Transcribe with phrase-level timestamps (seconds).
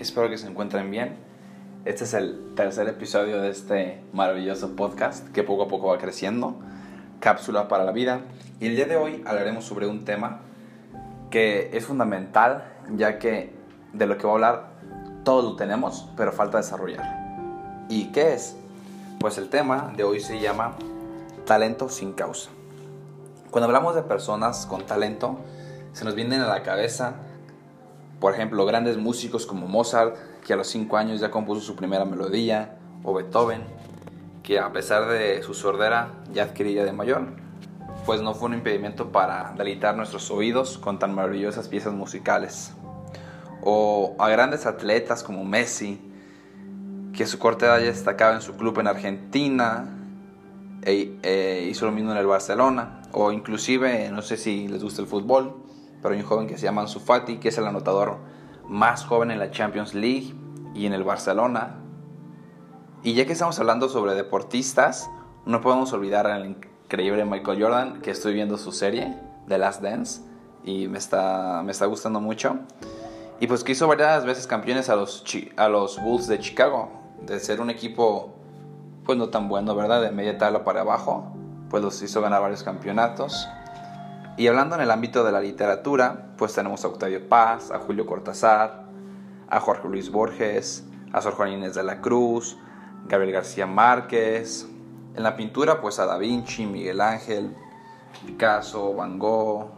[0.00, 1.14] Espero que se encuentren bien.
[1.84, 6.56] Este es el tercer episodio de este maravilloso podcast que poco a poco va creciendo.
[7.20, 8.22] Cápsula para la vida.
[8.60, 10.40] Y el día de hoy hablaremos sobre un tema
[11.28, 12.64] que es fundamental,
[12.96, 13.52] ya que
[13.92, 14.70] de lo que voy a hablar
[15.22, 17.84] todo lo tenemos, pero falta desarrollar.
[17.90, 18.56] ¿Y qué es?
[19.18, 20.76] Pues el tema de hoy se llama
[21.44, 22.48] talento sin causa.
[23.50, 25.36] Cuando hablamos de personas con talento,
[25.92, 27.16] se nos vienen a la cabeza,
[28.20, 30.16] por ejemplo, grandes músicos como Mozart,
[30.46, 33.62] que a los 5 años ya compuso su primera melodía, o Beethoven,
[34.42, 37.28] que a pesar de su sordera ya adquiría de mayor,
[38.04, 42.72] pues no fue un impedimento para deleitar nuestros oídos con tan maravillosas piezas musicales.
[43.62, 46.00] O a grandes atletas como Messi,
[47.14, 49.96] que su corta edad ya destacaba en su club en Argentina,
[50.82, 55.02] e, e hizo lo mismo en el Barcelona o inclusive, no sé si les gusta
[55.02, 55.56] el fútbol,
[56.02, 58.18] pero hay un joven que se llama Ansu Fati, que es el anotador
[58.68, 60.34] más joven en la Champions League
[60.74, 61.76] y en el Barcelona.
[63.02, 65.10] Y ya que estamos hablando sobre deportistas,
[65.46, 69.16] no podemos olvidar al increíble Michael Jordan, que estoy viendo su serie,
[69.48, 70.22] The Last Dance,
[70.64, 72.58] y me está, me está gustando mucho.
[73.40, 75.24] Y pues que hizo varias veces campeones a los,
[75.56, 76.90] a los Bulls de Chicago,
[77.22, 78.34] de ser un equipo
[79.04, 80.02] pues no tan bueno, ¿verdad?
[80.02, 81.32] De media tabla para abajo,
[81.70, 83.48] pues los hizo ganar varios campeonatos.
[84.40, 88.06] Y hablando en el ámbito de la literatura, pues tenemos a Octavio Paz, a Julio
[88.06, 88.84] Cortázar,
[89.50, 90.82] a Jorge Luis Borges,
[91.12, 92.56] a Sor Juan Inés de la Cruz,
[93.06, 94.66] Gabriel García Márquez.
[95.14, 97.54] En la pintura, pues a Da Vinci, Miguel Ángel,
[98.24, 99.72] Picasso, Van Gogh.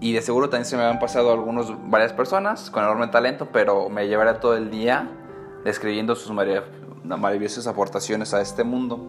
[0.00, 3.90] Y de seguro también se me han pasado algunos, varias personas con enorme talento, pero
[3.90, 5.06] me llevaré todo el día
[5.66, 9.06] describiendo sus maravillosas aportaciones a este mundo.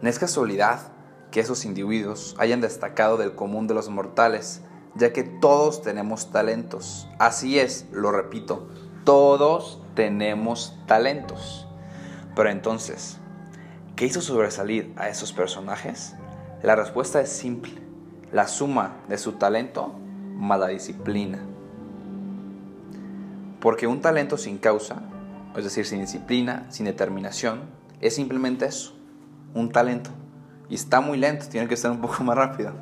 [0.00, 0.99] No es casualidad
[1.30, 4.62] que esos individuos hayan destacado del común de los mortales,
[4.94, 7.08] ya que todos tenemos talentos.
[7.18, 8.68] Así es, lo repito,
[9.04, 11.66] todos tenemos talentos.
[12.34, 13.18] Pero entonces,
[13.96, 16.14] ¿qué hizo sobresalir a esos personajes?
[16.62, 17.74] La respuesta es simple,
[18.32, 19.94] la suma de su talento
[20.36, 21.38] más la disciplina.
[23.60, 25.02] Porque un talento sin causa,
[25.56, 27.62] es decir, sin disciplina, sin determinación,
[28.00, 28.94] es simplemente eso,
[29.54, 30.10] un talento.
[30.70, 32.72] Y está muy lento, tiene que ser un poco más rápido.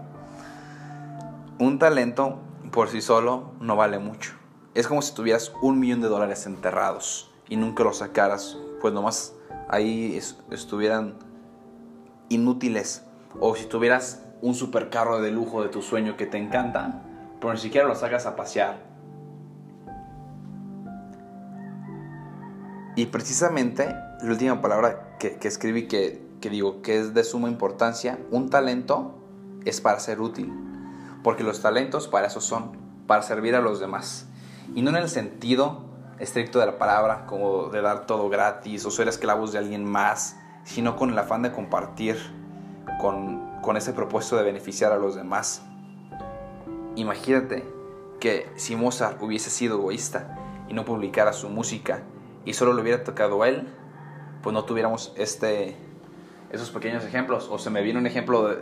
[1.59, 2.39] Un talento
[2.71, 4.35] por sí solo no vale mucho.
[4.75, 9.35] Es como si tuvieras un millón de dólares enterrados y nunca los sacaras, pues nomás
[9.69, 11.15] ahí estuvieran
[12.29, 13.05] inútiles.
[13.41, 17.03] O si tuvieras un supercarro de lujo de tu sueño que te encanta,
[17.41, 18.77] pero ni siquiera lo sacas a pasear.
[22.97, 23.87] Y precisamente
[24.23, 29.15] la última palabra que escribí que que digo que es de suma importancia, un talento
[29.65, 30.53] es para ser útil,
[31.23, 32.73] porque los talentos para eso son,
[33.07, 34.27] para servir a los demás.
[34.75, 35.85] Y no en el sentido
[36.19, 40.37] estricto de la palabra, como de dar todo gratis o ser esclavos de alguien más,
[40.65, 42.17] sino con el afán de compartir,
[43.01, 45.63] con, con ese propósito de beneficiar a los demás.
[46.97, 47.65] Imagínate
[48.21, 50.37] que si Mozart hubiese sido egoísta
[50.69, 52.03] y no publicara su música
[52.45, 53.69] y solo le hubiera tocado a él,
[54.43, 55.77] pues no tuviéramos este,
[56.51, 57.49] esos pequeños ejemplos.
[57.51, 58.59] O se me viene un ejemplo de,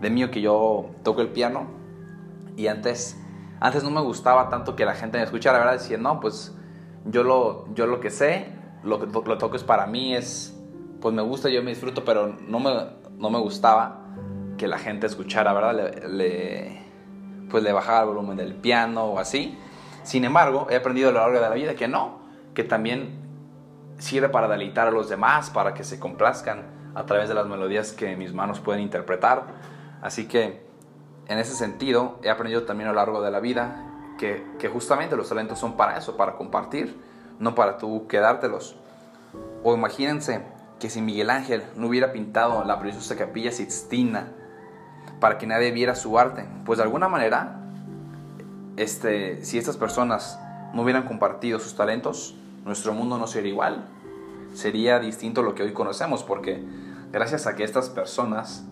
[0.00, 1.82] de mío que yo toco el piano
[2.56, 3.18] y antes,
[3.60, 5.74] antes no me gustaba tanto que la gente me escuchara, ¿verdad?
[5.74, 6.54] Decía, no, pues
[7.06, 8.46] yo lo, yo lo que sé,
[8.82, 10.58] lo que lo toco es para mí, es,
[11.00, 12.70] pues me gusta, yo me disfruto, pero no me,
[13.16, 14.00] no me gustaba
[14.58, 15.92] que la gente escuchara, ¿verdad?
[16.08, 16.82] Le,
[17.50, 19.58] pues le bajaba el volumen del piano o así.
[20.02, 22.20] Sin embargo, he aprendido a lo largo de la vida que no,
[22.54, 23.20] que también
[23.98, 27.92] sirve para deleitar a los demás, para que se complazcan a través de las melodías
[27.92, 29.46] que mis manos pueden interpretar.
[30.00, 30.62] Así que
[31.28, 33.88] en ese sentido he aprendido también a lo largo de la vida
[34.18, 36.96] que, justamente los talentos son para eso, para compartir,
[37.40, 38.76] no para tú quedártelos.
[39.64, 40.42] O imagínense
[40.78, 44.32] que si Miguel Ángel no hubiera pintado la preciosa capilla Sixtina
[45.18, 47.60] para que nadie viera su arte, pues de alguna manera,
[48.76, 50.38] este, si estas personas
[50.72, 53.88] no hubieran compartido sus talentos, nuestro mundo no sería igual
[54.52, 56.64] sería distinto lo que hoy conocemos, porque
[57.12, 58.64] gracias a que estas personas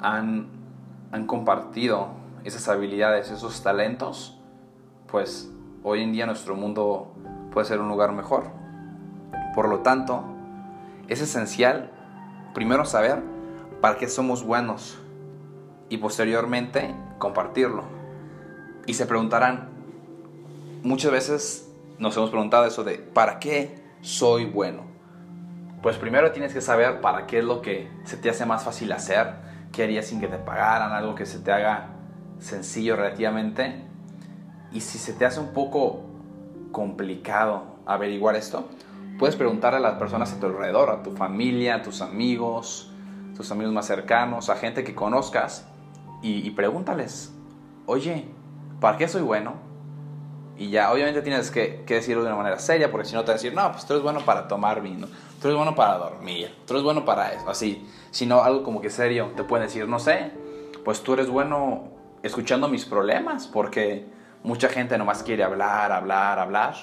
[0.00, 0.48] han,
[1.12, 2.08] han compartido
[2.44, 4.38] esas habilidades, esos talentos,
[5.06, 5.50] pues
[5.82, 7.12] hoy en día nuestro mundo
[7.52, 8.44] puede ser un lugar mejor.
[9.54, 10.24] Por lo tanto,
[11.08, 11.90] es esencial
[12.54, 13.22] primero saber
[13.80, 14.98] para qué somos buenos
[15.88, 17.84] y posteriormente compartirlo.
[18.86, 19.68] Y se preguntarán,
[20.82, 24.84] muchas veces nos hemos preguntado eso de, ¿para qué soy bueno?
[25.82, 28.90] Pues primero tienes que saber para qué es lo que se te hace más fácil
[28.92, 29.34] hacer,
[29.72, 31.90] qué harías sin que te pagaran, algo que se te haga
[32.38, 33.84] sencillo relativamente.
[34.72, 36.02] Y si se te hace un poco
[36.72, 38.68] complicado averiguar esto,
[39.18, 42.92] puedes preguntarle a las personas a tu alrededor, a tu familia, a tus amigos,
[43.36, 45.66] tus amigos más cercanos, a gente que conozcas
[46.22, 47.32] y, pregúntales,
[47.86, 48.26] oye,
[48.80, 49.54] ¿para qué soy bueno?
[50.58, 53.28] Y ya, obviamente tienes que, que, decirlo de una manera seria, porque si no te
[53.28, 55.06] van a decir, no, pues tú eres bueno para tomar vino,
[55.40, 57.88] tú eres bueno para dormir, tú eres bueno para eso, así.
[58.10, 60.32] Sino algo como que serio, te pueden decir, no sé,
[60.84, 61.90] pues tú eres bueno
[62.24, 64.06] escuchando mis problemas, porque
[64.42, 66.74] mucha gente nomás quiere hablar, hablar, hablar,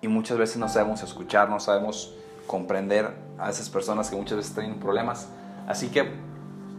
[0.00, 2.14] y muchas veces no sabemos escuchar, no sabemos
[2.46, 5.28] comprender a esas personas que muchas veces tienen problemas.
[5.66, 6.10] Así que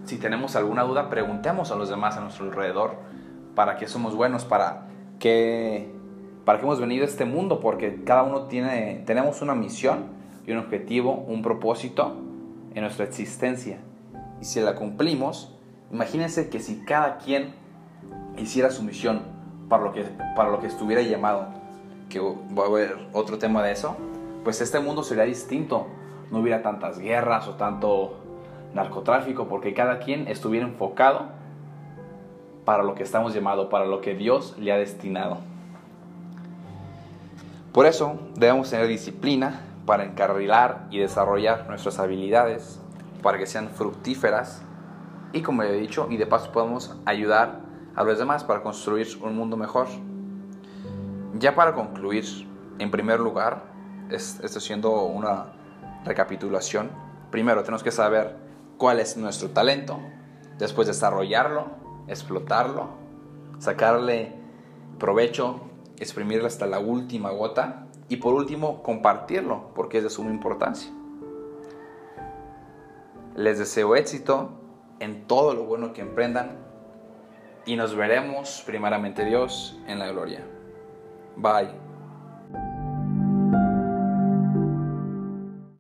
[0.06, 2.96] si tenemos alguna duda, preguntemos a los demás a nuestro alrededor
[3.54, 4.88] para qué somos buenos, para
[5.20, 5.94] qué,
[6.50, 10.06] para qué hemos venido a este mundo, porque cada uno tiene, tenemos una misión
[10.48, 12.16] y un objetivo, un propósito
[12.74, 13.78] en nuestra existencia.
[14.42, 15.56] Y si la cumplimos,
[15.92, 17.54] imagínense que si cada quien
[18.36, 19.22] hiciera su misión
[19.70, 20.06] para lo que,
[20.36, 21.50] para lo que estuviera llamado,
[22.10, 23.96] que voy a ver otro tema de eso,
[24.44, 25.86] pues este mundo sería distinto.
[26.32, 28.16] No hubiera tantas guerras o tanto
[28.74, 31.28] narcotráfico, porque cada quien estuviera enfocado
[32.66, 35.48] para lo que estamos llamados, para lo que Dios le ha destinado.
[37.74, 42.80] Por eso debemos tener disciplina para encarrilar y desarrollar nuestras habilidades,
[43.22, 44.64] para que sean fructíferas
[45.32, 47.60] y como he dicho, y de paso podemos ayudar
[47.96, 49.88] a los demás para construir un mundo mejor.
[51.38, 52.26] Ya para concluir,
[52.80, 53.64] en primer lugar,
[54.10, 55.54] esto siendo una
[56.06, 56.90] recapitulación,
[57.30, 58.36] primero tenemos que saber
[58.78, 60.00] cuál es nuestro talento,
[60.58, 61.68] después desarrollarlo,
[62.08, 62.90] explotarlo,
[63.60, 64.34] sacarle
[64.98, 65.69] provecho,
[66.00, 70.92] exprimirlo hasta la última gota y por último compartirlo porque es de suma importancia.
[73.36, 74.52] Les deseo éxito
[75.00, 76.58] en todo lo bueno que emprendan
[77.66, 80.44] y nos veremos primeramente Dios en la gloria.
[81.36, 81.89] Bye.